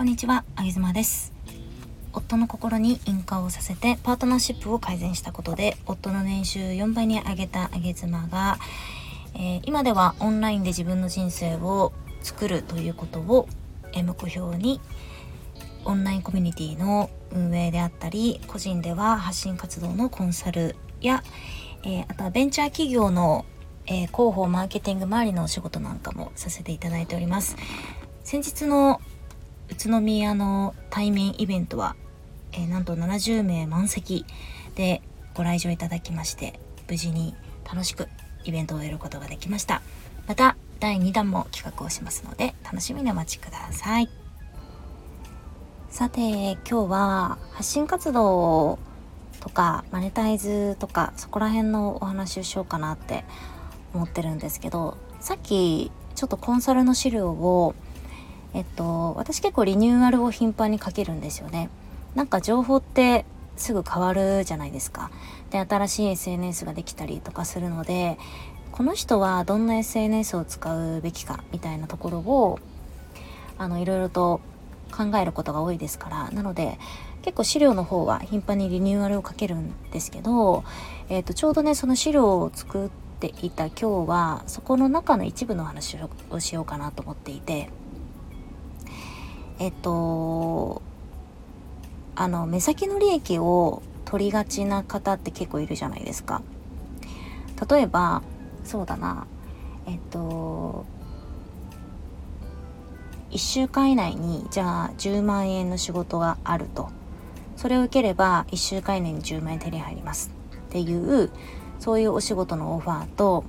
[0.00, 1.30] こんにちは、あげずまです。
[2.14, 8.56] 夫の心に引火をさせてパートナーシップを改善したことで夫の年収4倍に上げたあげ妻が、
[9.34, 11.92] えー、今ではオンラインで自分の人生を
[12.22, 13.46] 作るということを
[13.94, 14.80] 目標に
[15.84, 21.22] オンラインコミュニティの運営であったり個人では発信活動のコンサルや、
[21.84, 23.44] えー、あとはベンチャー企業の、
[23.84, 27.58] えー、広報マーケティング周りのお仕事なんかもさせていただいております。
[28.24, 29.00] 先日の
[29.70, 31.96] 宇都宮の対面イベントは、
[32.52, 34.26] えー、なんと70名満席
[34.74, 35.02] で
[35.34, 37.34] ご来場いただきまして無事に
[37.64, 38.08] 楽しく
[38.44, 39.82] イベントを終えることができました。
[40.26, 44.08] また第2弾も企画をしますので楽しみにお待ちください。
[45.88, 48.78] さて今日は発信活動
[49.40, 53.24] とかマネタイズとかそこら辺のお話をしようかなって
[53.92, 57.74] 思ってるんですけどさっきちょっとコンサルの資料を
[58.54, 61.70] えっと私結構リニューアルを頻繁にかけるんですよね。
[62.14, 63.24] なんか情報って
[63.56, 65.10] すぐ変わるじゃないですか。
[65.50, 68.18] で新しい SNS ができたりとかするので
[68.72, 72.58] この人はどんな SNS を使うべきかみたいなところを
[73.58, 74.40] あのいろいろと
[74.90, 76.30] 考えることが多いですから。
[76.30, 76.78] なので
[77.22, 80.64] 結構資料の方は頻繁にリニューアルをかけるんですけど、
[81.10, 82.88] えー、とちょうどねその資料を作っ
[83.20, 85.98] ていた今日はそこの中の一部の話
[86.30, 87.68] をしようかなと思っていて。
[89.60, 90.82] えっと
[92.16, 96.42] あの目先の利益を取りがちな方って結構いるじゃないですか。
[97.70, 98.22] 例えば
[98.64, 99.26] そうだな。
[99.86, 100.86] えっと
[103.30, 106.88] 1週間以内にじゃあ10万円の仕事があると。
[107.56, 110.30] それを受ければ1週間以内に10万円手に入ります
[110.68, 111.30] っていう
[111.78, 113.44] そういうお仕事のオファーと、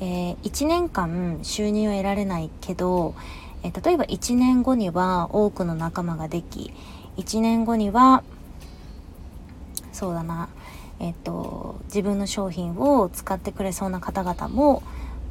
[0.00, 3.14] えー、1年間収入を得られないけど、
[3.62, 6.72] えー、例えば1年後には多くの仲間ができ
[7.16, 8.22] 1年後には
[9.92, 10.48] そうだな
[10.98, 14.82] えっ、ー、と自分の商品を使ってくれそうな方々も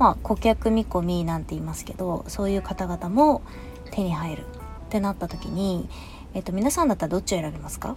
[0.02, 3.44] まあ、顧客見込みなんて言いますけどそういう方々も
[3.92, 4.46] 手に入る。
[4.88, 5.88] ってなった時に、
[6.34, 7.96] えっと、皆さんだったらどっちを選びますか？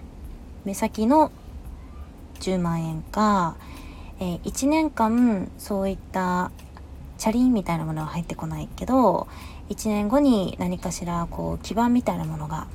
[0.64, 1.32] 目先の
[2.40, 3.56] 10万円か、
[4.20, 6.52] えー、1年間そういった
[7.18, 9.26] チャリンみたいなものは入ってこないけど
[9.70, 12.66] 1年後に何かしらこう基盤みたいなものが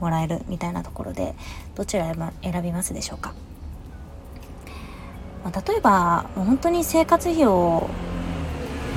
[0.00, 1.34] もらえるみたいなところで
[1.74, 3.34] どちら選びますでしょうか、
[5.44, 7.88] まあ、例えばもう本当に生活費を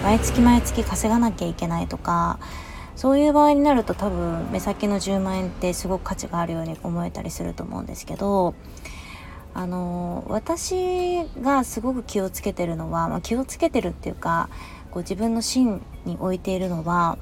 [0.03, 2.39] 毎月毎月稼がなきゃいけないとか
[2.95, 8.53] そういう場合になると多分目先の10万円ってすごく価値があるように思えたりすると思うんですけど
[9.53, 14.49] あの私がすごく気をつけてるのは、まあ、気をつけてるっていうか
[14.91, 17.17] こう自分の芯に置いているのは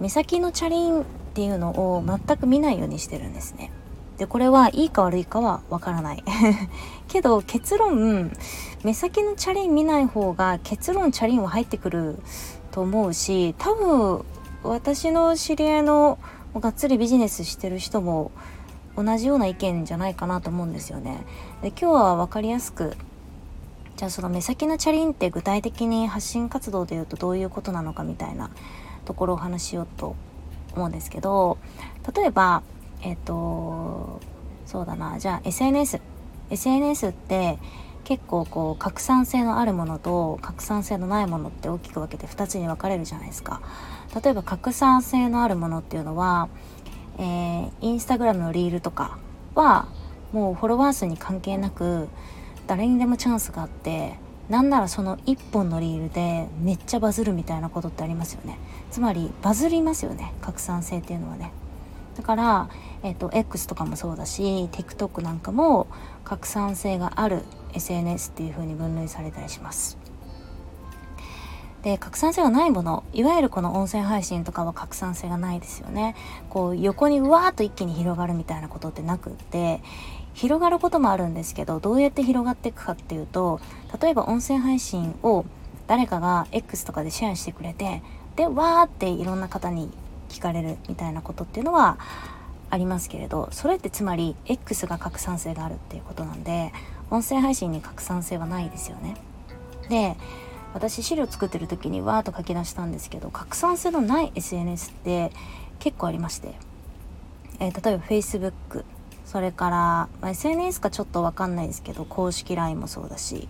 [0.00, 1.04] 目先のチャリンっ
[1.34, 3.70] ていうのを全く見ないようにしてるんですね。
[4.18, 6.22] でこれはいいか悪いかはわからない
[7.08, 8.30] けど結論
[8.84, 12.18] 目先のチャリン見ない方が結論チャリンは入ってくる
[12.70, 14.24] と思うし多分
[14.62, 16.18] 私の知り合いの
[16.54, 18.30] がっつりビジネスしてる人も
[18.94, 21.24] 同じような意見じゃないかなと思うんですよね。
[21.62, 22.96] で今日は分かりやすく
[24.00, 28.48] じゃあその目先のチャリンって具体的に発信活動でいうとどういうことなのかみたいな
[29.04, 30.16] ところをお話しようと
[30.74, 31.58] 思うんですけど
[32.16, 32.62] 例えば
[33.02, 34.22] えっ、と
[34.64, 35.18] そうだな。
[35.18, 36.00] じゃあ SNS
[36.48, 37.58] SNS って
[38.04, 43.60] 結構こう拡散性のあるものと拡散性のないものって大きく分けて2つに分かれるじゃないですか。
[44.24, 46.48] 例えば拡散性のあるものっていうのは、
[47.18, 49.18] えー、インスタグラムのリールとか
[49.54, 49.88] は
[50.32, 52.08] もうフォロワー数に関係なく
[52.70, 54.14] 誰にでもチャンスがあって
[54.48, 58.58] なんならその1本のリールでめっちゃバズるみたいなことってありますよね。
[58.92, 60.32] つまりバズりますよね。
[60.40, 61.50] 拡散性っていうのはね。
[62.16, 62.68] だから、
[63.02, 65.88] えっ、ー、と X とかもそうだし TikTok なんかも
[66.22, 67.42] 拡散性がある
[67.74, 69.98] SNS っていう風に分類されたりします。
[71.82, 76.14] で拡散性がないものいわゆるこの音声配信とかは拡散性がないですよね。
[76.48, 79.80] こう横にうわーっと一気に広がるみたいなことってなくって
[80.40, 83.60] 広がることもあるんですけどどうやって広がっていくかっていうと
[84.00, 85.44] 例えば音声配信を
[85.86, 88.02] 誰かが X とかでシェアしてくれて
[88.36, 89.90] でわーっていろんな方に
[90.30, 91.98] 聞かれるみたいなことっていうのは
[92.70, 96.72] ありますけれどそれってつまり X が拡散性があるっていうことなんで
[97.10, 99.16] 音声配信に拡散性はないですよね。
[99.90, 100.16] で
[100.72, 105.32] 私資料作ってる時にわーっと書き出したんですけど拡散性のない SNS って
[105.80, 106.54] 結構ありまして、
[107.58, 108.84] えー、例えば Facebook
[109.30, 109.76] それから、
[110.20, 113.48] まあ、SNS かちょっとわかんないですけど公式 LINE もそうだし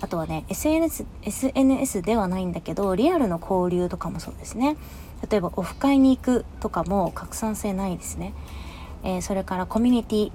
[0.00, 4.76] あとはね SNS, SNS ではないんだけどリアルの交流とかもそうですね。
[5.28, 8.34] 例えばオフ会に行くとかも拡散性ないですね、
[9.02, 10.32] えー、それからコミュニティ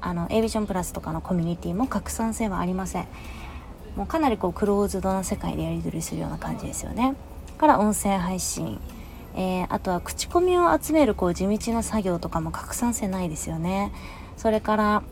[0.00, 3.08] あの A ビジョンプラスとかのコミュニティも拡散性はありません。
[3.96, 7.16] もうかなりこうクローズドな世界でやり取りするような感じですよね。
[7.58, 8.78] から音声配信
[9.36, 13.92] えー、あとは口コミを集めるこう地道な作業とかも拡散性ないですよね
[14.38, 15.02] それから、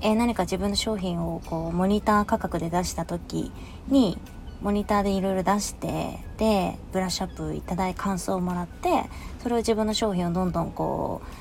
[0.00, 3.52] えー、何か自分の商品をこうモニター価格で出した時
[3.88, 4.18] に
[4.62, 9.04] モニターでいろいろ出してでブラッシュアップいただい感想をもらって
[9.42, 11.34] それを自分の商品をどんどんこう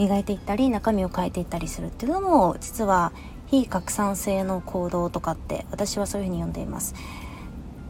[0.00, 3.12] 磨いていったり中身を変えていったりするっていうのも実は
[3.46, 6.94] 非拡散性の行動とかって私はそういうふうに呼んでいます。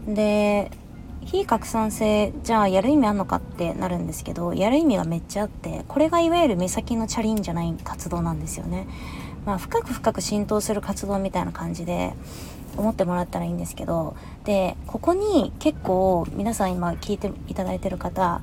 [0.07, 0.71] で
[1.27, 8.87] 非拡散性じゃあやる意味あんのかってなるんですけどやる意味がめっちゃあってこれがいわゆる目先のチャリンじゃない活動なんですよね。
[9.45, 12.15] まあ、深く深く浸透する活動みたいな感じで
[12.77, 18.41] 思ってもらったらいいんですけどでここに結構皆さん今聞いていただいてる方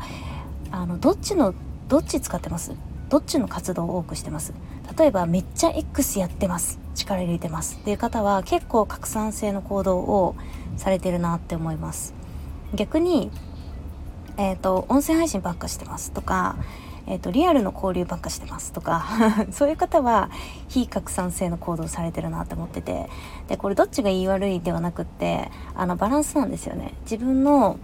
[0.71, 1.53] あのどっちの
[1.88, 2.74] どっち使ってます？
[3.09, 4.53] どっちの活動を多くしてます？
[4.97, 6.79] 例えばめっちゃ X やってます。
[6.95, 7.77] 力入れてます。
[7.81, 10.36] っていう方は結構拡散性の行動を
[10.77, 12.13] されてるなって思います。
[12.73, 13.31] 逆に
[14.37, 16.57] え、ー、と音声配信ばっかしてますとか
[17.05, 19.05] えーと、リアルの交流ばっかしてますとか
[19.51, 20.29] そういう方は
[20.69, 23.09] 非拡散性の行動されてるなって思ってて
[23.47, 26.93] でこれどっちが言い悪いではなくってあのバランスなんですよね。
[27.03, 27.77] 自分の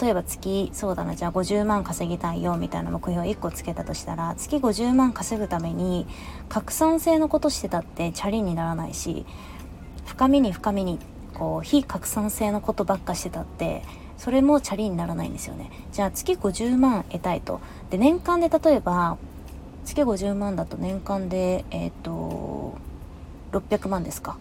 [0.00, 6.08] 例えば月そうだなじゃあ50万稼ぎたいよみたいな目標を1個つけたとしたら月50万稼ぐために
[6.48, 9.24] 拡散性のことしてたってチャリにならないし
[10.04, 10.98] 深みに深みに
[11.36, 13.82] こう非拡散性のことばっかしてたって
[14.16, 15.70] それもチャリにならないんですよね。
[15.92, 17.60] じゃあ月50万得たいと。
[17.90, 19.18] で年間で例えば
[19.84, 22.78] 月50万だと年間でえっ、ー、と
[23.52, 24.38] 600万ですか。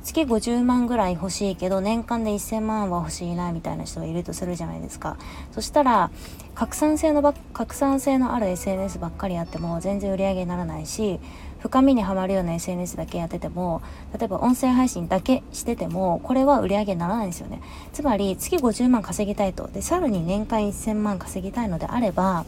[0.00, 5.18] 月50万ぐらい欲しいけど年間で1000万は欲しいなみたいな人がいるとするじゃないですか。
[5.52, 6.10] そしたら
[6.54, 11.20] 拡散性のば拡散性のある SNS ばっかりやっても全然売り上げにならないし
[11.62, 13.82] 深みにはまるような SNS だけやってても
[14.18, 17.62] 例えば音声配信だけしててもこれは売り上げにならないんですよね
[17.92, 22.44] つまり月50万稼ぎたいとでさらに年間1000万稼ぎたいのであれば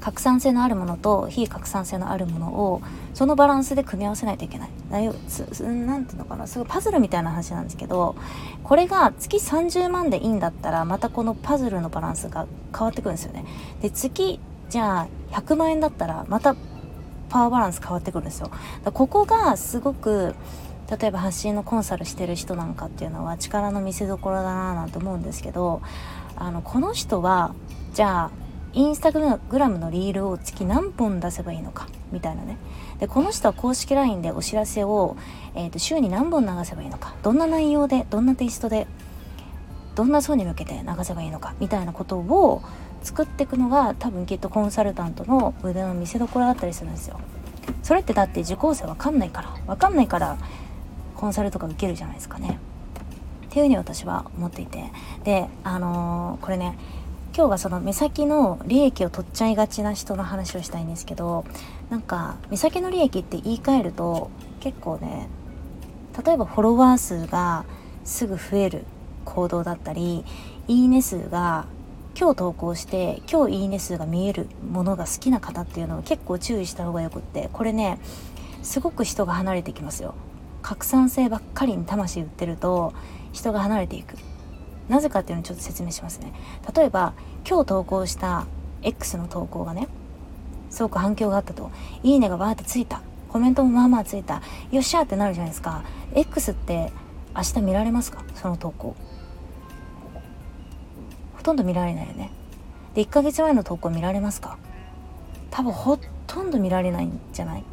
[0.00, 2.82] 拡散性のあるものと非拡散性のあるものを
[3.14, 4.70] そのバランスで組み合わせないといけない。
[4.90, 8.16] 何ていうのかなすごいパズルみたいな話なんですけど
[8.64, 13.44] これが月30万でいいんだったらまたこのパズルのバランスが変わってくるんですよね。
[13.80, 16.56] で月じゃあ100万円だったらまた
[17.32, 18.50] パワーバランス変わってくるんですよ。
[18.84, 20.34] だここがすごく
[21.00, 25.80] 例えば発信のコンサルしてる人なんかっていうのは力の見せどころだななんて思うんですけど
[26.36, 27.54] あのこの人は
[27.94, 28.30] じゃあ
[28.74, 29.20] インスタグ
[29.58, 31.88] ラムのリールを月何本出せばいいのか？
[32.10, 32.58] みたいなね。
[33.00, 35.16] でこの人は公式 LINE でお知らせを、
[35.54, 37.14] えーと、週に何本流せばいいのか？
[37.22, 38.86] どんな内容でどんなテイストで
[39.94, 41.54] どんな層に向けて流せばいいのか？
[41.60, 42.62] みたいなことを
[43.02, 47.20] 作っていくのが多分きっとコンサルタントの腕の見せ所だったりするんですよ。
[47.82, 50.36] それってだって受講生わかんないからわかんないから
[51.16, 52.58] コンサルとか受けるじゃないですかね。
[53.46, 54.90] っていうふうに私は思っていて。
[55.24, 56.76] であのー、これね
[57.34, 61.46] 今日はその目先の利益を取っちゃいがちな人の話をしたいんですけど
[61.88, 65.28] なんか目先の利益って言い換えると結構ね
[66.26, 67.64] 例えばフォロワー数が
[68.04, 68.84] すぐ増える
[69.24, 70.26] 行動だったり
[70.68, 71.64] いいね数が
[72.18, 77.98] 今日投稿して今日いいね数が見えるものが好きな方っていうのは結構注意した方がよくってこれね
[78.62, 80.14] すごく人が離れてきますよ。
[80.62, 82.92] 拡散性ばっかりに魂売ってると
[83.32, 84.16] 人が離れていく。
[84.88, 86.32] なぜかっていうのをちょっと説明しますね。
[86.76, 87.14] 例えば
[87.48, 88.46] 今日投稿した
[88.82, 89.88] X の投稿がね
[90.70, 91.70] すごく反響があったと。
[92.02, 93.02] いいねがバーってついた。
[93.28, 94.42] コメントもまあまあついた。
[94.70, 95.82] よっしゃーってなるじゃないですか。
[96.14, 96.92] X って
[97.34, 98.22] 明日見られますか？
[98.34, 98.94] その投稿。
[101.42, 102.30] ほとんど見られないよね。
[102.94, 104.58] で1ヶ月前の投稿見られますか？
[105.50, 107.64] 多分ほとんど見られないんじゃない？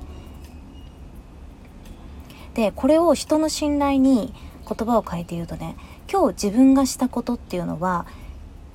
[2.55, 4.33] でこれを人の信頼に
[4.67, 5.75] 言葉を変えて言うとね
[6.11, 8.07] 今日自分がしたことっていうのは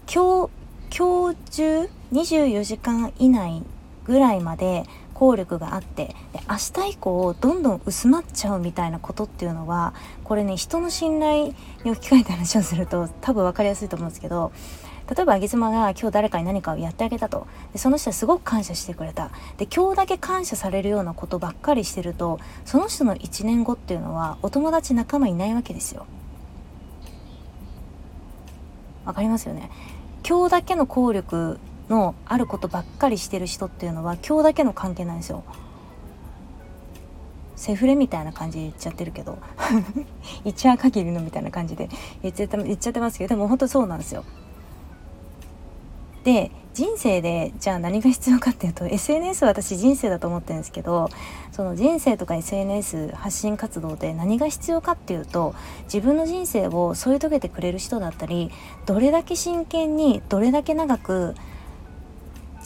[0.06, 3.64] 今日今日中24時間以内
[4.04, 4.84] ぐらいまで
[5.14, 9.94] 効力があってで明日以降どんどん薄まっちゃうみたいなことっていうのは
[10.24, 11.54] これね人の信頼
[11.84, 14.52] に置き換えた話をすると多分分かりやすいと思うんですけど
[15.14, 17.46] 例えばあげ妻が今日誰かに何かをやってあげたと。
[17.72, 19.30] でその人はすごく感謝してくれた。
[19.58, 26.06] で今日だけ感謝されるようなことばっかりしてるとその人の1年後っていうのはお友達仲間いないわけですよ。
[29.04, 29.70] わかりますよね。
[30.26, 35.44] 今日だけの効力のあることばっかりしてる人っていうのは今日だけの関係なんですよ。
[37.56, 39.38] セフレみたいな感じで言っちゃってるけど。
[40.44, 41.88] 一夜限りのみたいな感じで。
[42.22, 43.28] 言っちゃって言っちゃってますけど。
[43.28, 44.24] でも本当そうなんですよ。
[46.24, 51.08] で人生でじゃあ何が必要かっていうと SNS は私人生だと思ってるんですけど
[51.52, 58.50] その人生とか SNS 発信活動で何が必要かっていうと自分の人生を添い遂げてくれる人だったり
[58.86, 61.36] どれだけ真剣にどれだけ長く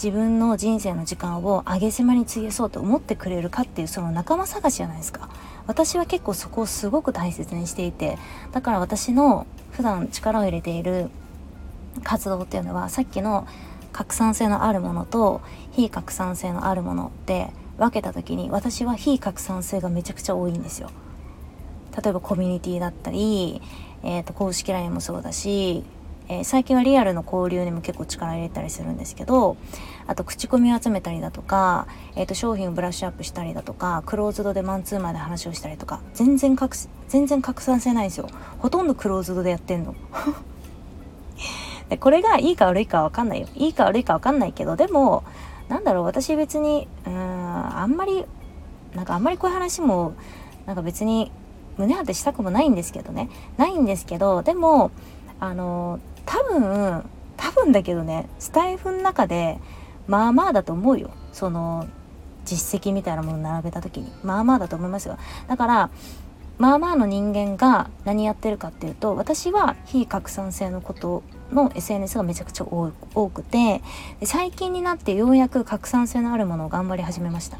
[0.01, 5.29] 自分の人生の時間を上げ島に費やそうと思ってくれるかっていうその仲間探しじゃないですか
[5.67, 8.17] 私は結構そこをすごく大切にしていて
[8.53, 11.11] だから私の普段力を入れている
[12.05, 13.49] 活動っていうのはさっきの
[13.93, 15.41] 拡散性のあるものと
[15.73, 20.91] 非拡散性のあるもので分けた時に私は非拡散性がめちゃくちゃ多いんですよ。
[22.01, 23.61] 例えばコミュニティだったり、
[24.05, 25.83] えー、と公式 LINE もそうだし
[26.29, 29.57] えー、最近はリアルの交流にも結構力入れたりするんですけど
[30.07, 36.77] あと口コミを集めたりだとか、えー、と商品をブラッシュアップしたりだとかクローズドでマンツーマンで話をしたりとか全然拡
[37.09, 38.29] 全然拡散性ないんですよ。
[38.59, 39.95] ほとんどクローズドでやってんの。
[41.89, 43.49] でこれがいいか悪いか分かんないよ。
[43.55, 45.25] いいか悪いか分かんないけどでも
[45.69, 48.27] なんだろう私別にうんあんまり
[48.95, 50.13] なんかあんまりこういう話も
[50.67, 51.33] なんか別に
[51.79, 53.31] 胸当てしたくもないんですけどね。
[53.57, 54.91] ないんですけどでも
[55.41, 57.09] あの多分
[57.39, 59.59] 多分だけどねスタイフの中で
[60.07, 61.11] まあまあだと思うよ。
[61.33, 61.87] その
[62.45, 64.13] 実績みたいなもの並べた時に。
[64.23, 65.19] まあまあだと思いますよ。
[65.49, 65.91] だから
[66.59, 73.81] まあまあの人間が何やってるかっていうと私は非拡散性のことの SNS がめちゃくちゃ多くて
[74.25, 77.59] 最近になってようやく拡散性のあるものを頑張り始めました。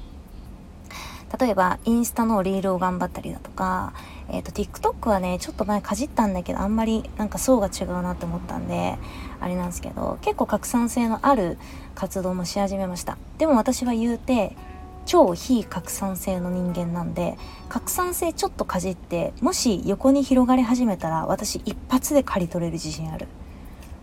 [1.39, 3.93] 例えばインスタのリールを頑張ったりだとか、
[4.29, 8.97] えーと、TikTok はねちょっと前かじったんだけどあんまりなんか層が違うなって思ったんで
[9.41, 11.59] あれなんですけど結構拡散性のある
[11.95, 13.19] 活動もし始めました。
[13.39, 14.57] でも私は言うて
[15.05, 17.39] 超非拡散性の人間なんで
[17.71, 23.27] 拡散性ちょっとかじってもし横に広がり始めたら私一発で刈り取れる自信ある。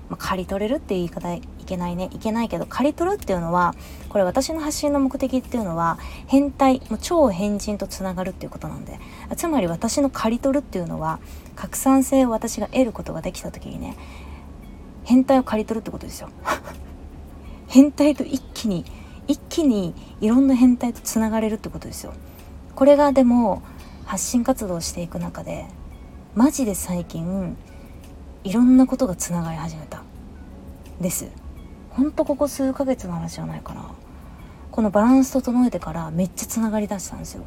[0.09, 2.09] まあ、刈り取れるっていう言い方いけないね。
[2.11, 3.73] いけないけど刈り取るっていうのは
[4.09, 5.97] これ私の発信の目的っていうのは
[6.27, 8.99] 変態もう超変人とつながるっていうことなんで。
[9.35, 11.19] つまり私の刈り取るっていうのは
[11.55, 13.97] 拡散性を私が得ることができた時にね
[15.03, 16.29] 変態を刈り取るってことですよ。
[17.67, 18.85] 変態と一気に
[19.27, 22.13] 一気にいろんな変態とつながれるってことですよ。
[22.75, 23.61] これがでも
[24.05, 25.65] 発信活動をしていく中で
[26.35, 27.57] マジで最近
[28.45, 30.03] いろんなことがつながり始めた。
[31.01, 31.27] です。
[31.89, 33.91] ほんとここ数ヶ月の話じゃないかな。
[34.69, 37.43] このバランス整えてからめっちゃつながりだしたんですよ。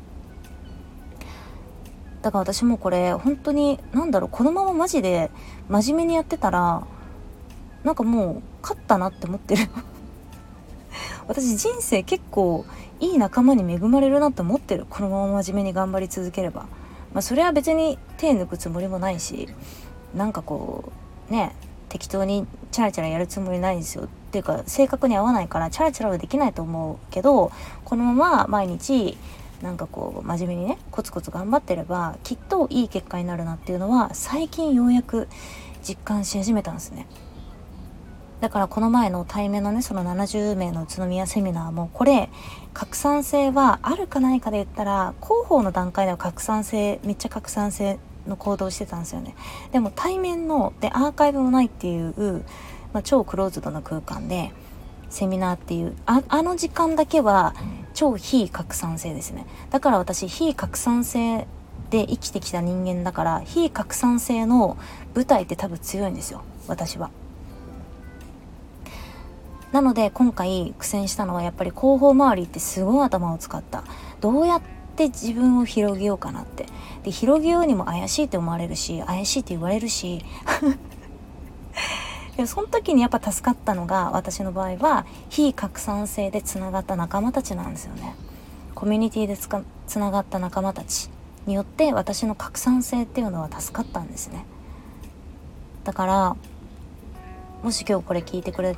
[2.21, 5.31] だから私もこれ本当に何だろうこのままマジで
[5.69, 6.85] 真面目にやってたら
[7.85, 9.71] なんかもう勝ったなって思ってる。
[11.29, 12.67] 私人生結構
[12.99, 14.85] いい仲間に恵まれるなって思ってる。
[14.91, 16.63] このまま真面目に頑張り続ければ。
[17.13, 19.49] まあそれは別に手抜くつもりもないし。
[20.15, 20.93] なんかこ
[21.31, 21.55] うね
[21.89, 24.05] 適当にチャラチャラやるつもりないんですよ。
[24.05, 27.51] っていうか性格に合わないからチャラチャラはできないと思うけど
[27.85, 29.17] このまま毎日
[29.63, 35.29] なんかこう真面目にねコツコツ頑張ってればきっといい結果になるなっていうのは最近ようやく
[35.83, 37.07] 実感し始めたんですね。
[38.41, 42.29] だからこの前の対面のねその70名の宇都宮セミナーもこれ
[42.73, 49.35] 拡散性はあるかないかで言ったら広報の段階では拡散性めっちゃ拡散性の行動してたんですよね。
[49.73, 52.45] でも対面のでアーカイブもないっていう、
[52.93, 54.53] まあ、超クローズドな空間で
[55.11, 57.55] セミナーっていうああの時間だけは
[57.95, 59.47] 超非拡散性ですね。
[59.71, 61.47] だから私非拡散性
[61.91, 64.77] で生きてきた人間だから非拡散性の
[65.15, 66.43] 舞台って多分強いんですよ。
[66.69, 67.11] 私は。
[69.73, 73.85] なので今回苦戦したのはやっぱり広報周りってすごい頭を使った。
[74.21, 74.63] どうやっ
[74.97, 76.67] て自分を広げようかなって。
[77.03, 80.25] で広げようにも怪しいって思われるし怪しいって言われるし。
[82.37, 88.15] でその時にやっぱ助かったのが私の場合は非拡散性でつながった仲間たちなんですよね。
[88.77, 91.11] コミュニティでつかつながった仲間たち。
[91.49, 94.45] によって私の拡散性っていうのは助かったんですね。
[95.83, 96.37] だから
[97.63, 98.77] もし今日これ聞いてくれ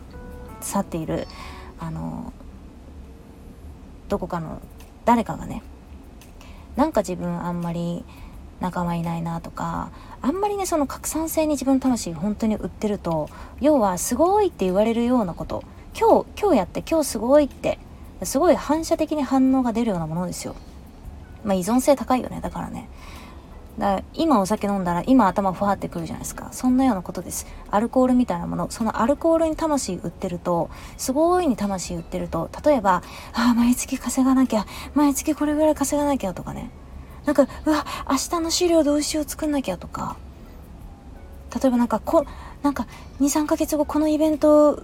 [0.60, 1.26] さっている
[1.78, 2.32] あの
[4.08, 4.62] どこかの
[5.04, 5.62] 誰かがね
[6.76, 8.04] なんか自分あんまり
[8.60, 9.90] 仲間いないなとか
[10.22, 13.28] あんまりねその拡散性に自分の魂本当に売ってると
[13.60, 15.64] 要はすごいって言われるようなこと
[15.98, 17.78] 今日今日やって今日すごいって
[18.22, 20.54] すごい反射的に反応が出るようなものですよ。
[21.42, 22.88] まあ依存性高いよねだからね。
[23.80, 26.50] だから今お酒飲んだら今頭ふわってくるじゃないですか。
[26.52, 27.46] そんなようなことです。
[27.70, 28.70] アルコールみたいなもの。
[28.70, 30.68] そのアルコールに魂売ってると
[30.98, 36.70] すごいに魂売ってると例えばああ毎月稼がなきゃ毎月これぐらい稼がなきゃとかね。
[37.24, 40.18] なんかうわ明日の資料どうしよう作んなきゃとか。
[41.58, 42.26] 例えばなんかこ
[42.62, 42.86] なんか
[43.20, 44.82] 23ヶ月後このイベント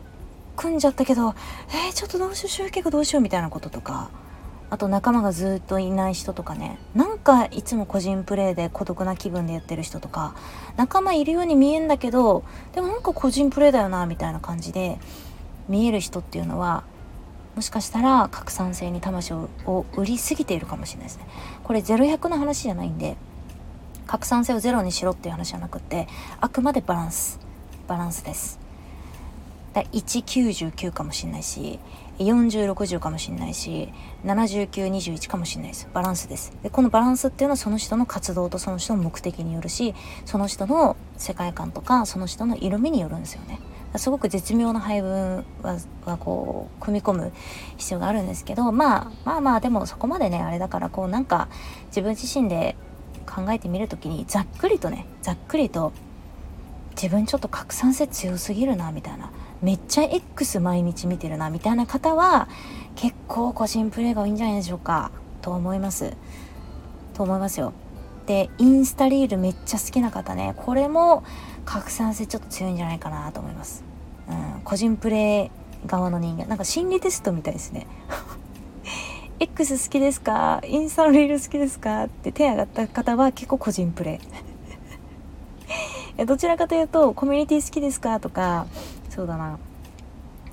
[0.57, 1.35] 組んじゃったけど
[1.69, 4.09] えー、ちょっとどうしよう集計がどうしようみたいなこととか。
[4.77, 6.79] あと仲間がずっといない人とかね。
[6.95, 10.35] なんかいつも個人プレーで孤独な気分でやってる人とか。
[10.77, 14.99] 仲間いるように見えんだけどでもなんか個人プレーだよなみたいな感じで
[15.67, 16.85] 見える人っていうのは
[17.55, 21.27] もしかしたら拡散性に魂を売りすぎているかもしれないですね。
[21.65, 23.17] これ0100の話じゃないんで
[24.07, 26.07] 拡散性をゼロにしろっていう話じゃなくって
[26.39, 27.41] あくまでバランス。
[27.89, 28.61] バランスです。
[29.73, 31.79] だ199かもしれないし
[32.19, 33.93] 4060かもしれないし
[34.25, 35.89] 7921かもしれないです。
[35.93, 36.53] バランスです。
[36.63, 39.95] でこのバランスっていうのはその人の活動とその人の目的によるし
[40.25, 43.61] その人の世界観とかその人の色味によるんですよね。
[43.99, 45.45] すごく絶妙な配分
[46.05, 47.33] はこう組み込む
[47.77, 51.49] 必要があるんですけど、まあ、まあまあでもそこまでねあれだからこうなんか
[51.87, 52.77] 自分自身で
[53.27, 55.93] 考えてみる時にざっくりとねざっくりと
[56.91, 59.31] 自分ちょっと拡散性強すぎるなみたいな。
[59.63, 62.49] めっちゃ X 毎日見てるなみたいな方は
[62.95, 65.11] 結構個人プレイが多いんじゃないでしょうか
[65.43, 66.17] と思います。
[67.15, 67.73] と思いますよ。
[68.27, 70.55] でインスタリールめっちゃ好きな方ね。
[70.57, 71.25] これも
[71.65, 73.83] 拡散性ちょっと強いんじゃないかなと思います、
[74.29, 75.51] うん、個人プレ
[75.85, 76.47] イ側の人間。
[76.47, 77.87] なんか心理テストみたいですね。
[79.39, 80.61] X 好きですか？
[80.67, 82.05] インスタのリール好きですか？
[82.05, 84.21] って手挙がった方は結構個人プレ
[86.19, 86.25] イ。
[86.25, 88.19] どちらかというとコミュニティ好きですか？
[88.19, 88.67] とか
[89.17, 89.59] そうだな。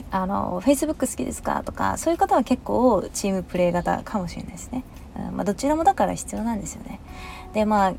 [0.10, 4.84] あの Facebook 好きですかとかそういう方は結構チームプレイ型かもしれないですね、
[5.18, 7.00] うんまあ、どちらもだから必要なんですよね。
[7.54, 7.90] でまあ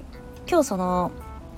[0.49, 1.11] 今日その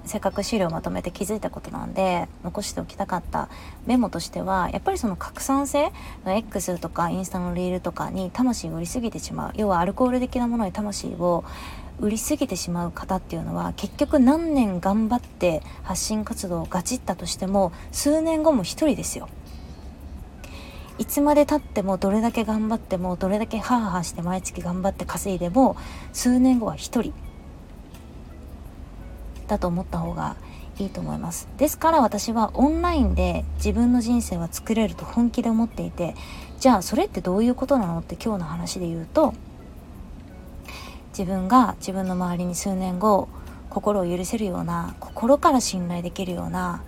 [0.06, 3.48] せっかく資料をまとめて気づいたことなんで残しておきたかった
[3.86, 5.92] メモとしてはやっぱりその拡散性
[6.24, 9.52] の X とかインスタのリールとかに魂を売りすぎてしまう。
[9.56, 11.44] 要はアルコール的なものに魂を
[12.00, 19.28] 売りすぎてしまう方っていうのは結局何年頑張って発信活動をガチったとしても数年後も一人ですよ。
[20.98, 25.76] いつまでたってもどれだけ頑張ってもどれだけハーハーして毎月頑張って稼いでも
[26.14, 27.12] 数年後は一人
[29.46, 30.36] だと思った方が
[30.78, 36.14] いいと思いますですから私はオンラインで自分の人生は作れると本気で思っていて
[36.60, 39.34] じゃあそれってどういうことなのって今日の話で言うと
[41.16, 43.28] 自分が自分の周りに数年後
[43.70, 46.82] 心を許せるような心から信頼できるような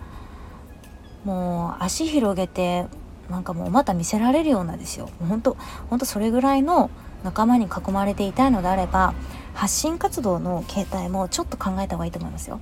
[1.25, 2.85] もう足広げて
[3.27, 5.09] なんかもうまた見せられるようなですよ。
[5.27, 5.57] 本当
[5.89, 6.91] 本当それぐらいの
[7.23, 9.15] 仲間に囲まれていたいのであれば
[9.55, 12.59] 発信活動の形態もちょっと考えた方がいいと思いますよ。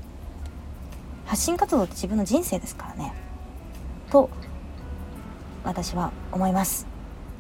[1.26, 3.14] 発信活動って自分の人生ですからね。
[4.10, 4.30] と
[5.66, 6.88] 私は思います。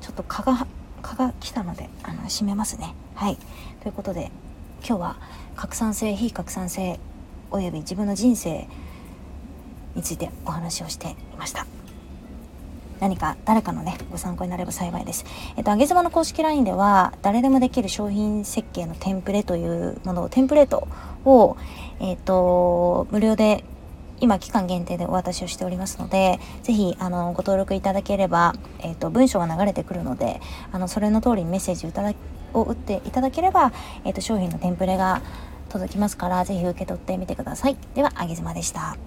[0.01, 0.67] ちょっと蚊が
[1.01, 2.93] 蚊が来たのであの閉めますね。
[3.17, 3.37] はい
[3.81, 4.29] ということで
[4.87, 5.15] 今日は
[5.55, 6.99] 拡散性非拡散性
[7.49, 8.67] および自分の人生
[9.95, 11.65] についてお話をしていました
[12.99, 15.25] 何か誰かのねご参考になれば幸いです。
[15.55, 20.87] えっと、あげ妻の公式 LINE では誰でもできる商品設計のテンプレというものをテンプレート
[21.25, 21.57] を、
[21.99, 23.63] えっと、無料で
[24.19, 30.39] 今期間限定でお渡しをしておりますので是非あのご登録いただければ、えっと、文章が流れてくるので
[30.71, 32.13] あのそれの通りにメッセージいただ
[32.53, 33.71] を打っていただければ、
[34.03, 35.21] えっと、商品のテンプレが
[35.69, 37.77] 届きますから是非受け取ってみてください。
[37.95, 38.97] ではあげ妻でした。